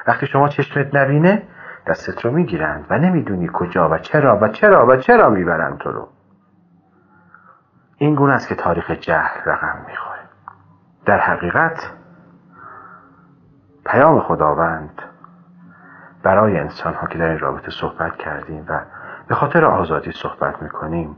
وقتی 0.08 0.28
شما 0.28 0.48
چشمت 0.48 0.96
نبینه 0.96 1.44
دستت 1.88 2.26
رو 2.26 2.32
می‌گیرند 2.32 2.86
و 2.90 2.98
نمی‌دونی 2.98 3.50
کجا 3.54 3.90
و 3.90 3.98
چرا 3.98 4.40
و 4.42 4.48
چرا 4.48 4.88
و 4.88 4.96
چرا 4.96 5.30
می‌برند 5.30 5.78
تو 5.78 5.92
رو. 5.92 6.08
این 7.98 8.16
گونه 8.16 8.34
است 8.34 8.48
که 8.48 8.56
تاریخ 8.56 8.92
جهل 8.92 9.42
رقم 9.46 9.78
می‌خوره. 9.88 10.20
در 11.06 11.20
حقیقت 11.20 11.92
پیام 13.86 14.20
خداوند 14.20 15.02
برای 16.24 16.60
انسان 16.60 16.94
ها 16.94 17.08
که 17.08 17.18
در 17.18 17.30
این 17.30 17.40
رابطه 17.40 17.72
صحبت 17.72 18.16
کردیم 18.16 18.66
و 18.70 18.80
به 19.28 19.36
خاطر 19.36 19.66
آزادی 19.66 20.12
صحبت 20.12 20.62
می‌کنیم 20.62 21.16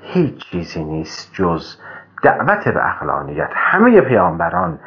هیچ 0.00 0.50
چیزی 0.50 0.84
نیست 0.84 1.34
جز 1.34 1.76
دعوت 2.22 2.68
به 2.68 2.88
اقلانیت. 2.88 3.50
همه 3.54 4.00
پیامبران 4.00 4.78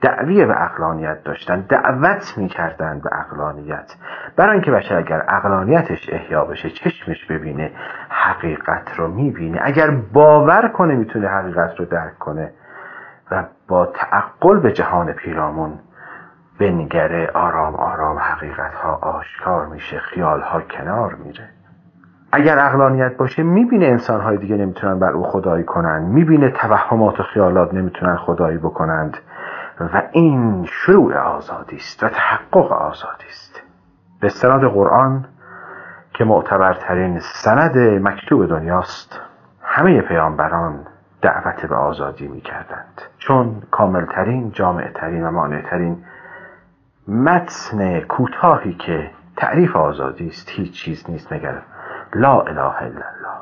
دعوی 0.00 0.46
به 0.46 0.62
اقلانیت 0.64 1.24
داشتن 1.24 1.60
دعوت 1.60 2.34
می‌کردن 2.38 3.00
به 3.00 3.10
اقلانیت. 3.12 3.92
برای 4.36 4.52
اینکه 4.52 4.70
بشر 4.70 4.96
اگر 4.96 5.24
اقلانیتش 5.28 6.08
احیا 6.12 6.44
بشه 6.44 6.70
چشمش 6.70 7.24
ببینه 7.24 7.70
حقیقت 8.08 8.98
رو 8.98 9.08
می‌بینه. 9.08 9.58
اگر 9.62 9.90
باور 9.90 10.68
کنه 10.68 10.94
می‌تونه 10.94 11.28
حقیقت 11.28 11.80
رو 11.80 11.84
درک 11.84 12.18
کنه 12.18 12.52
و 13.30 13.44
با 13.68 13.86
تعقل 13.86 14.60
به 14.60 14.72
جهان 14.72 15.12
پیرامون 15.12 15.78
بنگره 16.60 17.30
آرام 17.34 17.74
آرام 17.74 18.18
حقیقت 18.18 18.74
ها 18.74 18.94
آشکار 19.02 19.66
میشه 19.66 19.98
خیال 19.98 20.40
ها 20.40 20.60
کنار 20.60 21.14
میره. 21.14 21.48
اگر 22.32 22.58
اقلانیت 22.58 23.16
باشه 23.16 23.42
می‌بینه 23.42 23.86
انسان 23.86 24.20
های 24.20 24.36
دیگه 24.36 24.56
نمی‌تونن 24.56 24.98
بر 24.98 25.12
او 25.12 25.22
خدایی 25.22 25.64
کنن. 25.64 26.02
می‌بینه 26.02 26.50
توهمات 26.50 27.20
و 27.20 27.22
خیالات 27.22 27.74
نمی‌تونن 27.74 28.16
خدایی 28.16 28.58
بکنند. 28.58 29.16
و 29.80 30.02
این 30.12 30.64
شروع 30.64 31.16
آزادی 31.16 31.76
است 31.76 32.02
و 32.02 32.08
تحقق 32.08 32.72
آزادی 32.72 33.26
است. 33.28 33.62
به 34.20 34.26
استناد 34.26 34.64
قرآن 34.64 35.24
که 36.14 36.24
معتبرترین 36.24 37.18
سند 37.18 37.78
مکتوب 37.78 38.46
دنیاست 38.46 39.20
همه 39.62 40.00
پیامبران 40.00 40.86
دعوت 41.22 41.66
به 41.66 41.74
آزادی 41.74 42.28
می 42.28 42.40
کردند 42.40 43.02
چون 43.18 43.62
کاملترین 43.70 44.50
جامعترین 44.52 45.26
و 45.26 45.30
مانعترین 45.30 46.04
متن 47.08 48.00
کوتاهی 48.00 48.74
که 48.74 49.10
تعریف 49.36 49.76
آزادی 49.76 50.28
است 50.28 50.50
هیچ 50.50 50.72
چیز 50.72 51.10
نیست 51.10 51.32
مگر 51.32 51.62
لا 52.14 52.40
اله 52.40 52.60
الا 52.60 52.86
الله. 52.86 53.36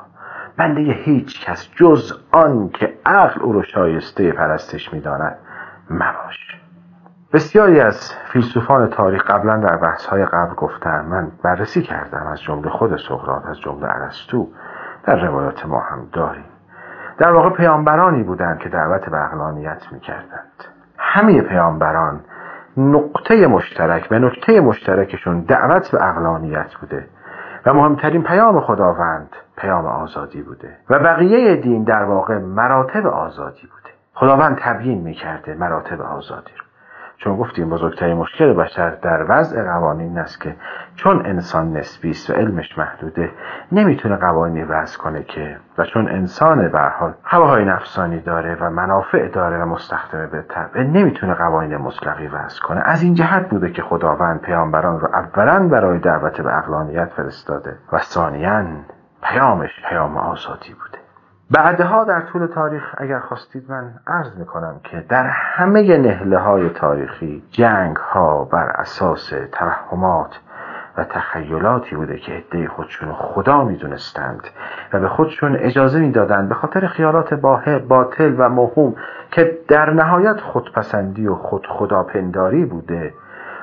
بنده 0.56 0.80
هیچ 0.80 1.44
کس 1.46 1.70
جز 1.76 2.12
آن 2.32 2.68
که 2.68 2.98
عقل 3.06 3.40
او 3.40 3.52
رو 3.52 3.62
شایسته 3.62 4.32
پرستش 4.32 4.92
می‌داند. 4.92 5.38
مباش. 5.90 6.60
بسیاری 7.32 7.80
از 7.80 8.14
فیلسوفان 8.32 8.90
تاریخ 8.90 9.30
قبلا 9.30 9.56
در 9.56 9.76
بحث 9.76 10.06
های 10.06 10.24
قبل 10.24 10.54
گفتم 10.54 11.04
من 11.04 11.32
بررسی 11.42 11.82
کردم 11.82 12.26
از 12.26 12.42
جمله 12.42 12.70
خود 12.70 12.96
سقراط 13.08 13.46
از 13.46 13.60
جمله 13.60 13.88
ارسطو 13.88 14.48
در 15.04 15.26
روایات 15.26 15.66
ما 15.66 15.80
هم 15.80 16.08
داریم. 16.12 16.44
در 17.18 17.32
واقع 17.32 17.50
پیامبرانی 17.50 18.22
بودند 18.22 18.58
که 18.58 18.68
دعوت 18.68 19.08
به 19.08 19.24
اقلانیت 19.24 19.82
می‌کردند. 19.92 20.64
همه 20.98 21.42
پیامبران 21.42 22.20
نقطه 22.76 23.46
مشترک 23.46 24.08
به 24.08 24.18
نقطه 24.18 24.60
مشترکشون 24.60 25.40
دعوت 25.40 25.90
به 25.90 26.08
اقلانیت 26.08 26.74
بوده 26.80 27.08
و 27.66 27.74
مهمترین 27.74 28.22
پیام 28.22 28.60
خداوند 28.60 29.36
پیام 29.56 29.86
آزادی 29.86 30.42
بوده 30.42 30.76
و 30.90 30.98
بقیه 30.98 31.56
دین 31.56 31.84
در 31.84 32.04
واقع 32.04 32.38
مراتب 32.38 33.06
آزادی 33.06 33.66
بوده. 33.66 33.83
خداوند 34.14 34.58
تبیین 34.60 35.00
می‌کرده 35.00 35.54
مراتب 35.54 36.00
آزادی 36.00 36.52
رو. 36.58 36.64
چون 37.16 37.36
گفتیم 37.36 37.70
بزرگترین 37.70 38.16
مشکل 38.16 38.52
بشر 38.52 38.90
در 38.90 39.24
وضع 39.28 39.62
قوانین 39.62 40.18
است 40.18 40.40
که 40.40 40.56
چون 40.96 41.26
انسان 41.26 41.76
نسبی 41.76 42.10
است 42.10 42.30
و 42.30 42.32
علمش 42.32 42.78
محدوده 42.78 43.30
نمی‌تونه 43.72 44.16
قوانینی 44.16 44.64
وضع 44.64 44.98
کنه 44.98 45.22
که 45.22 45.56
و 45.78 45.84
چون 45.84 46.08
انسان 46.08 46.68
به 46.68 46.80
حال 46.80 47.14
هواهای 47.24 47.64
نفسانی 47.64 48.20
داره 48.20 48.56
و 48.60 48.70
منافع 48.70 49.28
داره 49.28 49.62
و 49.62 49.66
مستخدمه 49.66 50.26
به 50.26 50.42
طبع 50.42 50.82
نمی‌تونه 50.82 51.34
قوانین 51.34 51.76
مطلقی 51.76 52.26
وضع 52.26 52.62
کنه. 52.62 52.80
از 52.84 53.02
این 53.02 53.14
جهت 53.14 53.48
بوده 53.48 53.70
که 53.70 53.82
خداوند 53.82 54.40
پیامبران 54.40 55.00
رو 55.00 55.08
اولا 55.12 55.68
برای 55.68 55.98
دعوت 55.98 56.40
به 56.40 56.58
اقلانیت 56.58 57.08
فرستاده 57.16 57.76
و 57.92 57.98
ثانیا 57.98 58.64
پیامش 59.22 59.70
پیام 59.88 60.16
آزادی 60.16 60.74
بوده. 60.74 61.03
بعدها 61.50 62.04
در 62.04 62.20
طول 62.20 62.46
تاریخ 62.46 62.94
اگر 62.98 63.18
خواستید 63.18 63.70
من 63.70 63.94
عرض 64.06 64.36
می‌کنم 64.36 64.80
که 64.84 65.04
در 65.08 65.26
همه 65.26 65.98
نهله 65.98 66.38
های 66.38 66.70
تاریخی 66.70 67.42
جنگ 67.50 67.96
ها 67.96 68.44
بر 68.44 68.66
اساس 68.68 69.32
توهمات 69.52 70.40
و 70.96 71.04
تخیلاتی 71.04 71.96
بوده 71.96 72.18
که 72.18 72.32
عده 72.32 72.68
خودشون 72.68 73.12
خدا 73.12 73.64
می‌دونستند 73.64 74.40
و 74.92 75.00
به 75.00 75.08
خودشون 75.08 75.56
اجازه 75.56 76.00
می‌دادند 76.00 76.48
به 76.48 76.54
خاطر 76.54 76.86
خیالات 76.86 77.34
باطل 77.88 78.34
و 78.38 78.48
مهم 78.48 78.94
که 79.30 79.58
در 79.68 79.90
نهایت 79.90 80.40
خودپسندی 80.40 81.26
و 81.26 81.34
خود 81.34 81.66
خداپنداری 81.66 82.64
بوده 82.64 83.14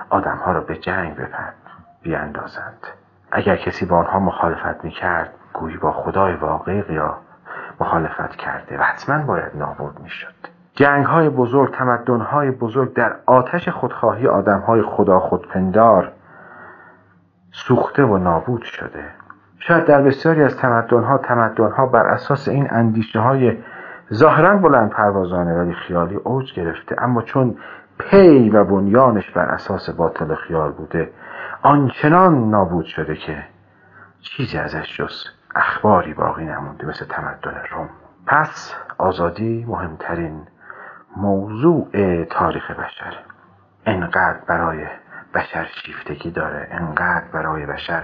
آدمها 0.10 0.52
را 0.52 0.62
به 0.62 0.76
جنگ 0.76 1.16
بپرد 1.16 1.56
بیاندازند. 2.02 2.88
اگر 3.32 3.56
کسی 3.56 3.86
با 3.86 3.98
آنها 3.98 4.20
مخالفت 4.20 4.84
می‌کرد 4.84 5.34
گویی 5.54 5.78
با 5.78 5.92
خدای 5.92 6.36
واقعی 6.36 6.84
یا 6.90 7.18
مخالفت 7.82 8.36
کرده 8.36 8.78
و 8.78 8.82
حتما 8.82 9.26
باید 9.26 9.52
نابود 9.56 10.00
می‌شد. 10.04 10.34
جنگ 10.74 11.06
های 11.06 11.30
بزرگ 11.30 11.74
تمدن 11.74 12.20
های 12.20 12.52
بزرگ 12.52 12.94
در 12.94 13.16
آتش 13.26 13.70
خودخواهی 13.70 14.28
آدم 14.28 14.60
های 14.60 14.82
خدا 14.82 15.20
خودپندار 15.20 16.12
سوخته 17.52 18.04
و 18.04 18.18
نابود 18.18 18.64
شده. 18.64 19.04
شاید 19.60 19.86
در 19.86 20.02
بسیاری 20.02 20.44
از 20.44 20.58
تمدن 20.58 21.04
ها 21.04 21.18
تمدن 21.18 21.72
ها 21.72 21.86
بر 21.86 22.08
اساس 22.08 22.48
این 22.48 22.68
اندیشه 22.72 23.20
های 23.20 23.58
ظاهرا 24.14 24.58
بلند 24.58 24.90
پروازانه 24.90 25.54
ولی 25.54 25.74
خیالی 25.74 26.16
اوج 26.16 26.54
گرفته 26.54 26.96
اما 27.04 27.22
چون 27.22 27.58
پی 28.00 28.50
و 28.50 28.64
بنیانش 28.64 29.32
بر 29.32 29.46
اساس 29.46 29.90
باطل 29.90 30.36
خیال 30.36 30.72
بوده 30.72 31.10
آنچنان 31.62 32.50
نابود 32.50 32.86
شده 32.86 33.16
که 33.16 33.44
چیزی 34.22 34.58
ازش 34.58 34.98
جز 34.98 35.26
اخباری 35.56 36.14
باقی 36.14 36.46
نمونده 36.46 36.88
مثل 36.88 37.06
تمدن 37.06 37.62
روم. 37.72 37.90
پس 38.28 38.74
آزادی 38.98 39.66
مهمترین 39.68 40.48
موضوع 41.18 41.88
تاریخ 42.26 42.72
بشر. 42.72 43.18
انقدر 43.86 44.40
برای 44.48 44.86
بشر 45.34 45.66
شیفتگی 45.66 46.32
داره 46.32 46.68
انقدر 46.72 47.26
برای 47.34 47.66
بشر 47.66 48.04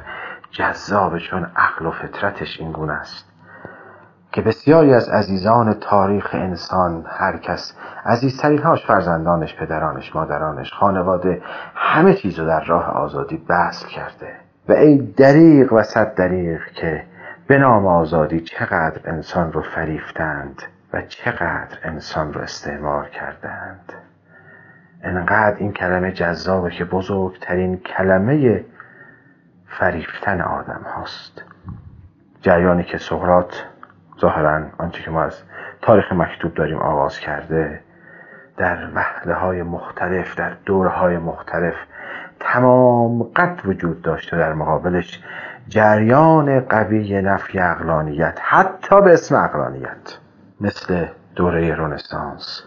جذابه 0.52 1.20
چون 1.20 1.48
عقل 1.56 1.86
و 1.86 1.92
فطرتش 1.92 2.60
این 2.60 2.72
گونه 2.72 2.94
است. 2.94 3.28
که 4.32 4.42
بسیاری 4.42 4.94
از 4.94 5.10
عزیزان 5.10 5.74
تاریخ 5.74 6.30
انسان 6.34 7.06
هر 7.10 7.38
کس 7.38 7.78
عزیزترین 8.06 8.62
هاش 8.62 8.86
فرزندانش 8.86 9.56
پدرانش 9.56 10.16
مادرانش 10.16 10.74
خانواده 10.74 11.42
همه 11.76 12.14
چیز 12.14 12.40
در 12.40 12.64
راه 12.64 12.86
آزادی 12.86 13.46
بسل 13.50 13.88
کرده. 13.88 14.36
و 14.70 14.74
ای 14.74 14.98
دریغ 14.98 15.74
و 15.74 15.84
صد 15.84 16.16
دریغ 16.16 16.60
که 16.76 17.04
به 17.48 17.58
نام 17.58 17.88
آزادی 17.88 18.40
چقدر 18.40 19.02
انسان 19.06 19.54
رو 19.54 19.62
فریفتند 19.62 20.62
و 20.94 21.02
چقدر 21.02 21.78
انسان 21.84 22.34
رو 22.34 22.42
استعمار 22.42 23.10
کردند. 23.10 23.94
انقدر 25.04 25.58
این 25.58 25.74
کلمه 25.74 26.12
جذابه 26.12 26.70
که 26.70 26.86
بزرگترین 26.86 27.78
کلمه 27.78 28.66
فریفتن 29.68 30.42
آدم 30.42 30.82
هاست. 30.96 31.44
جریانی 32.42 32.84
که 32.84 32.98
سقرات 32.98 33.66
ظاهرا 34.20 34.66
آنچه 34.78 35.04
که 35.04 35.12
ما 35.12 35.24
از 35.24 35.42
تاریخ 35.82 36.12
مکتوب 36.12 36.54
داریم 36.54 36.78
آغاز 36.78 37.20
کرده 37.20 37.80
در 38.58 38.90
وحله 38.96 39.34
های 39.34 39.64
مختلف 39.64 40.36
در 40.36 40.54
دوره 40.66 40.90
های 40.90 41.18
مختلف 41.18 41.76
تمام 42.40 43.24
قد 43.24 43.62
وجود 43.66 44.02
داشته 44.02 44.38
در 44.38 44.54
مقابلش 44.54 45.24
جریان 45.70 46.60
قوی 46.60 47.22
نفی 47.22 47.60
اقلانیت 47.60 48.40
حتی 48.42 49.02
به 49.02 49.14
اسم 49.14 49.36
اقلانیت 49.36 50.18
مثل 50.62 51.06
دوره 51.36 51.76
رونسانس 51.76 52.64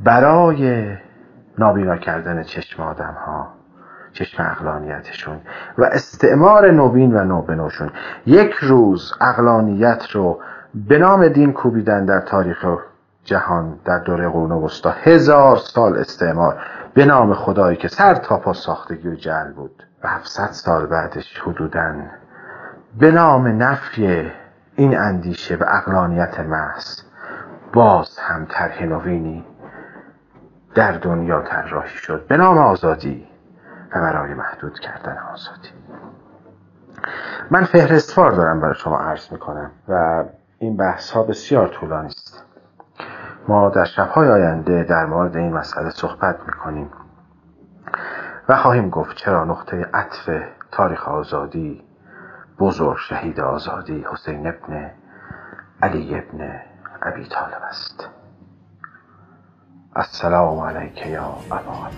برای 0.00 0.92
نابینا 1.58 1.96
کردن 1.96 2.42
چشم 2.42 2.82
آدم 2.82 3.16
ها 3.26 3.48
چشم 4.12 4.42
اقلانیتشون 4.42 5.40
و 5.78 5.84
استعمار 5.84 6.70
نوین 6.70 7.16
و 7.16 7.24
نوبنوشون 7.24 7.90
یک 8.26 8.52
روز 8.52 9.12
اقلانیت 9.20 10.10
رو 10.10 10.40
به 10.74 10.98
نام 10.98 11.28
دین 11.28 11.52
کوبیدن 11.52 12.04
در 12.04 12.20
تاریخ 12.20 12.66
جهان 13.24 13.78
در 13.84 13.98
دوره 13.98 14.28
قرون 14.28 14.52
وسطا 14.52 14.90
هزار 14.90 15.56
سال 15.56 15.98
استعمار 15.98 16.60
به 16.94 17.04
نام 17.04 17.34
خدایی 17.34 17.76
که 17.76 17.88
سر 17.88 18.14
تا 18.14 18.36
پا 18.36 18.52
ساختگی 18.52 19.08
و 19.08 19.14
جل 19.14 19.52
بود. 19.52 19.82
و 20.02 20.08
700 20.08 20.46
سال 20.46 20.86
بعدش 20.86 21.40
حدودا. 21.40 21.94
به 22.98 23.10
نام 23.10 23.62
نفی 23.62 24.32
این 24.76 24.98
اندیشه 24.98 25.56
و 25.56 25.64
اقلانیت 25.68 26.40
محض 26.40 27.00
باز 27.72 28.18
هم 28.18 28.46
طرح 28.50 28.82
نوینی 28.82 29.46
در 30.74 30.92
دنیا 30.92 31.42
طراحی 31.42 31.96
شد. 31.96 32.26
به 32.26 32.36
نام 32.36 32.58
آزادی 32.58 33.28
و 33.92 34.00
برای 34.00 34.34
محدود 34.34 34.78
کردن 34.78 35.18
آزادی. 35.32 35.68
من 37.50 37.64
فهرستوار 37.64 38.32
دارم 38.32 38.60
برای 38.60 38.74
شما 38.74 38.98
عرض 38.98 39.32
می‌کنم 39.32 39.70
و 39.88 40.24
این 40.58 40.76
بحث 40.76 41.10
ها 41.10 41.22
بسیار 41.22 41.68
طولانی 41.68 42.06
است. 42.06 42.44
ما 43.48 43.68
در 43.68 43.84
شبهای 43.84 44.28
آینده 44.28 44.84
در 44.84 45.06
مورد 45.06 45.36
این 45.36 45.52
مسئله 45.52 45.90
صحبت 45.90 46.36
می‌کنیم. 46.46 46.90
و 48.48 48.56
خواهیم 48.56 48.90
گفت 48.90 49.16
چرا 49.16 49.44
نقطه 49.44 49.86
عطف 49.94 50.30
تاریخ 50.72 51.08
آزادی 51.08 51.84
بزرگ 52.58 52.96
شهید 52.98 53.40
آزادی 53.40 54.06
حسین 54.12 54.46
ابن 54.46 54.90
علی 55.82 56.14
ابن 56.18 56.60
ابی 57.02 57.28
طالب 57.28 57.62
است. 57.62 58.08
السلام 59.96 60.58
علیک 60.58 61.06
یا 61.06 61.36
ابا 61.50 61.88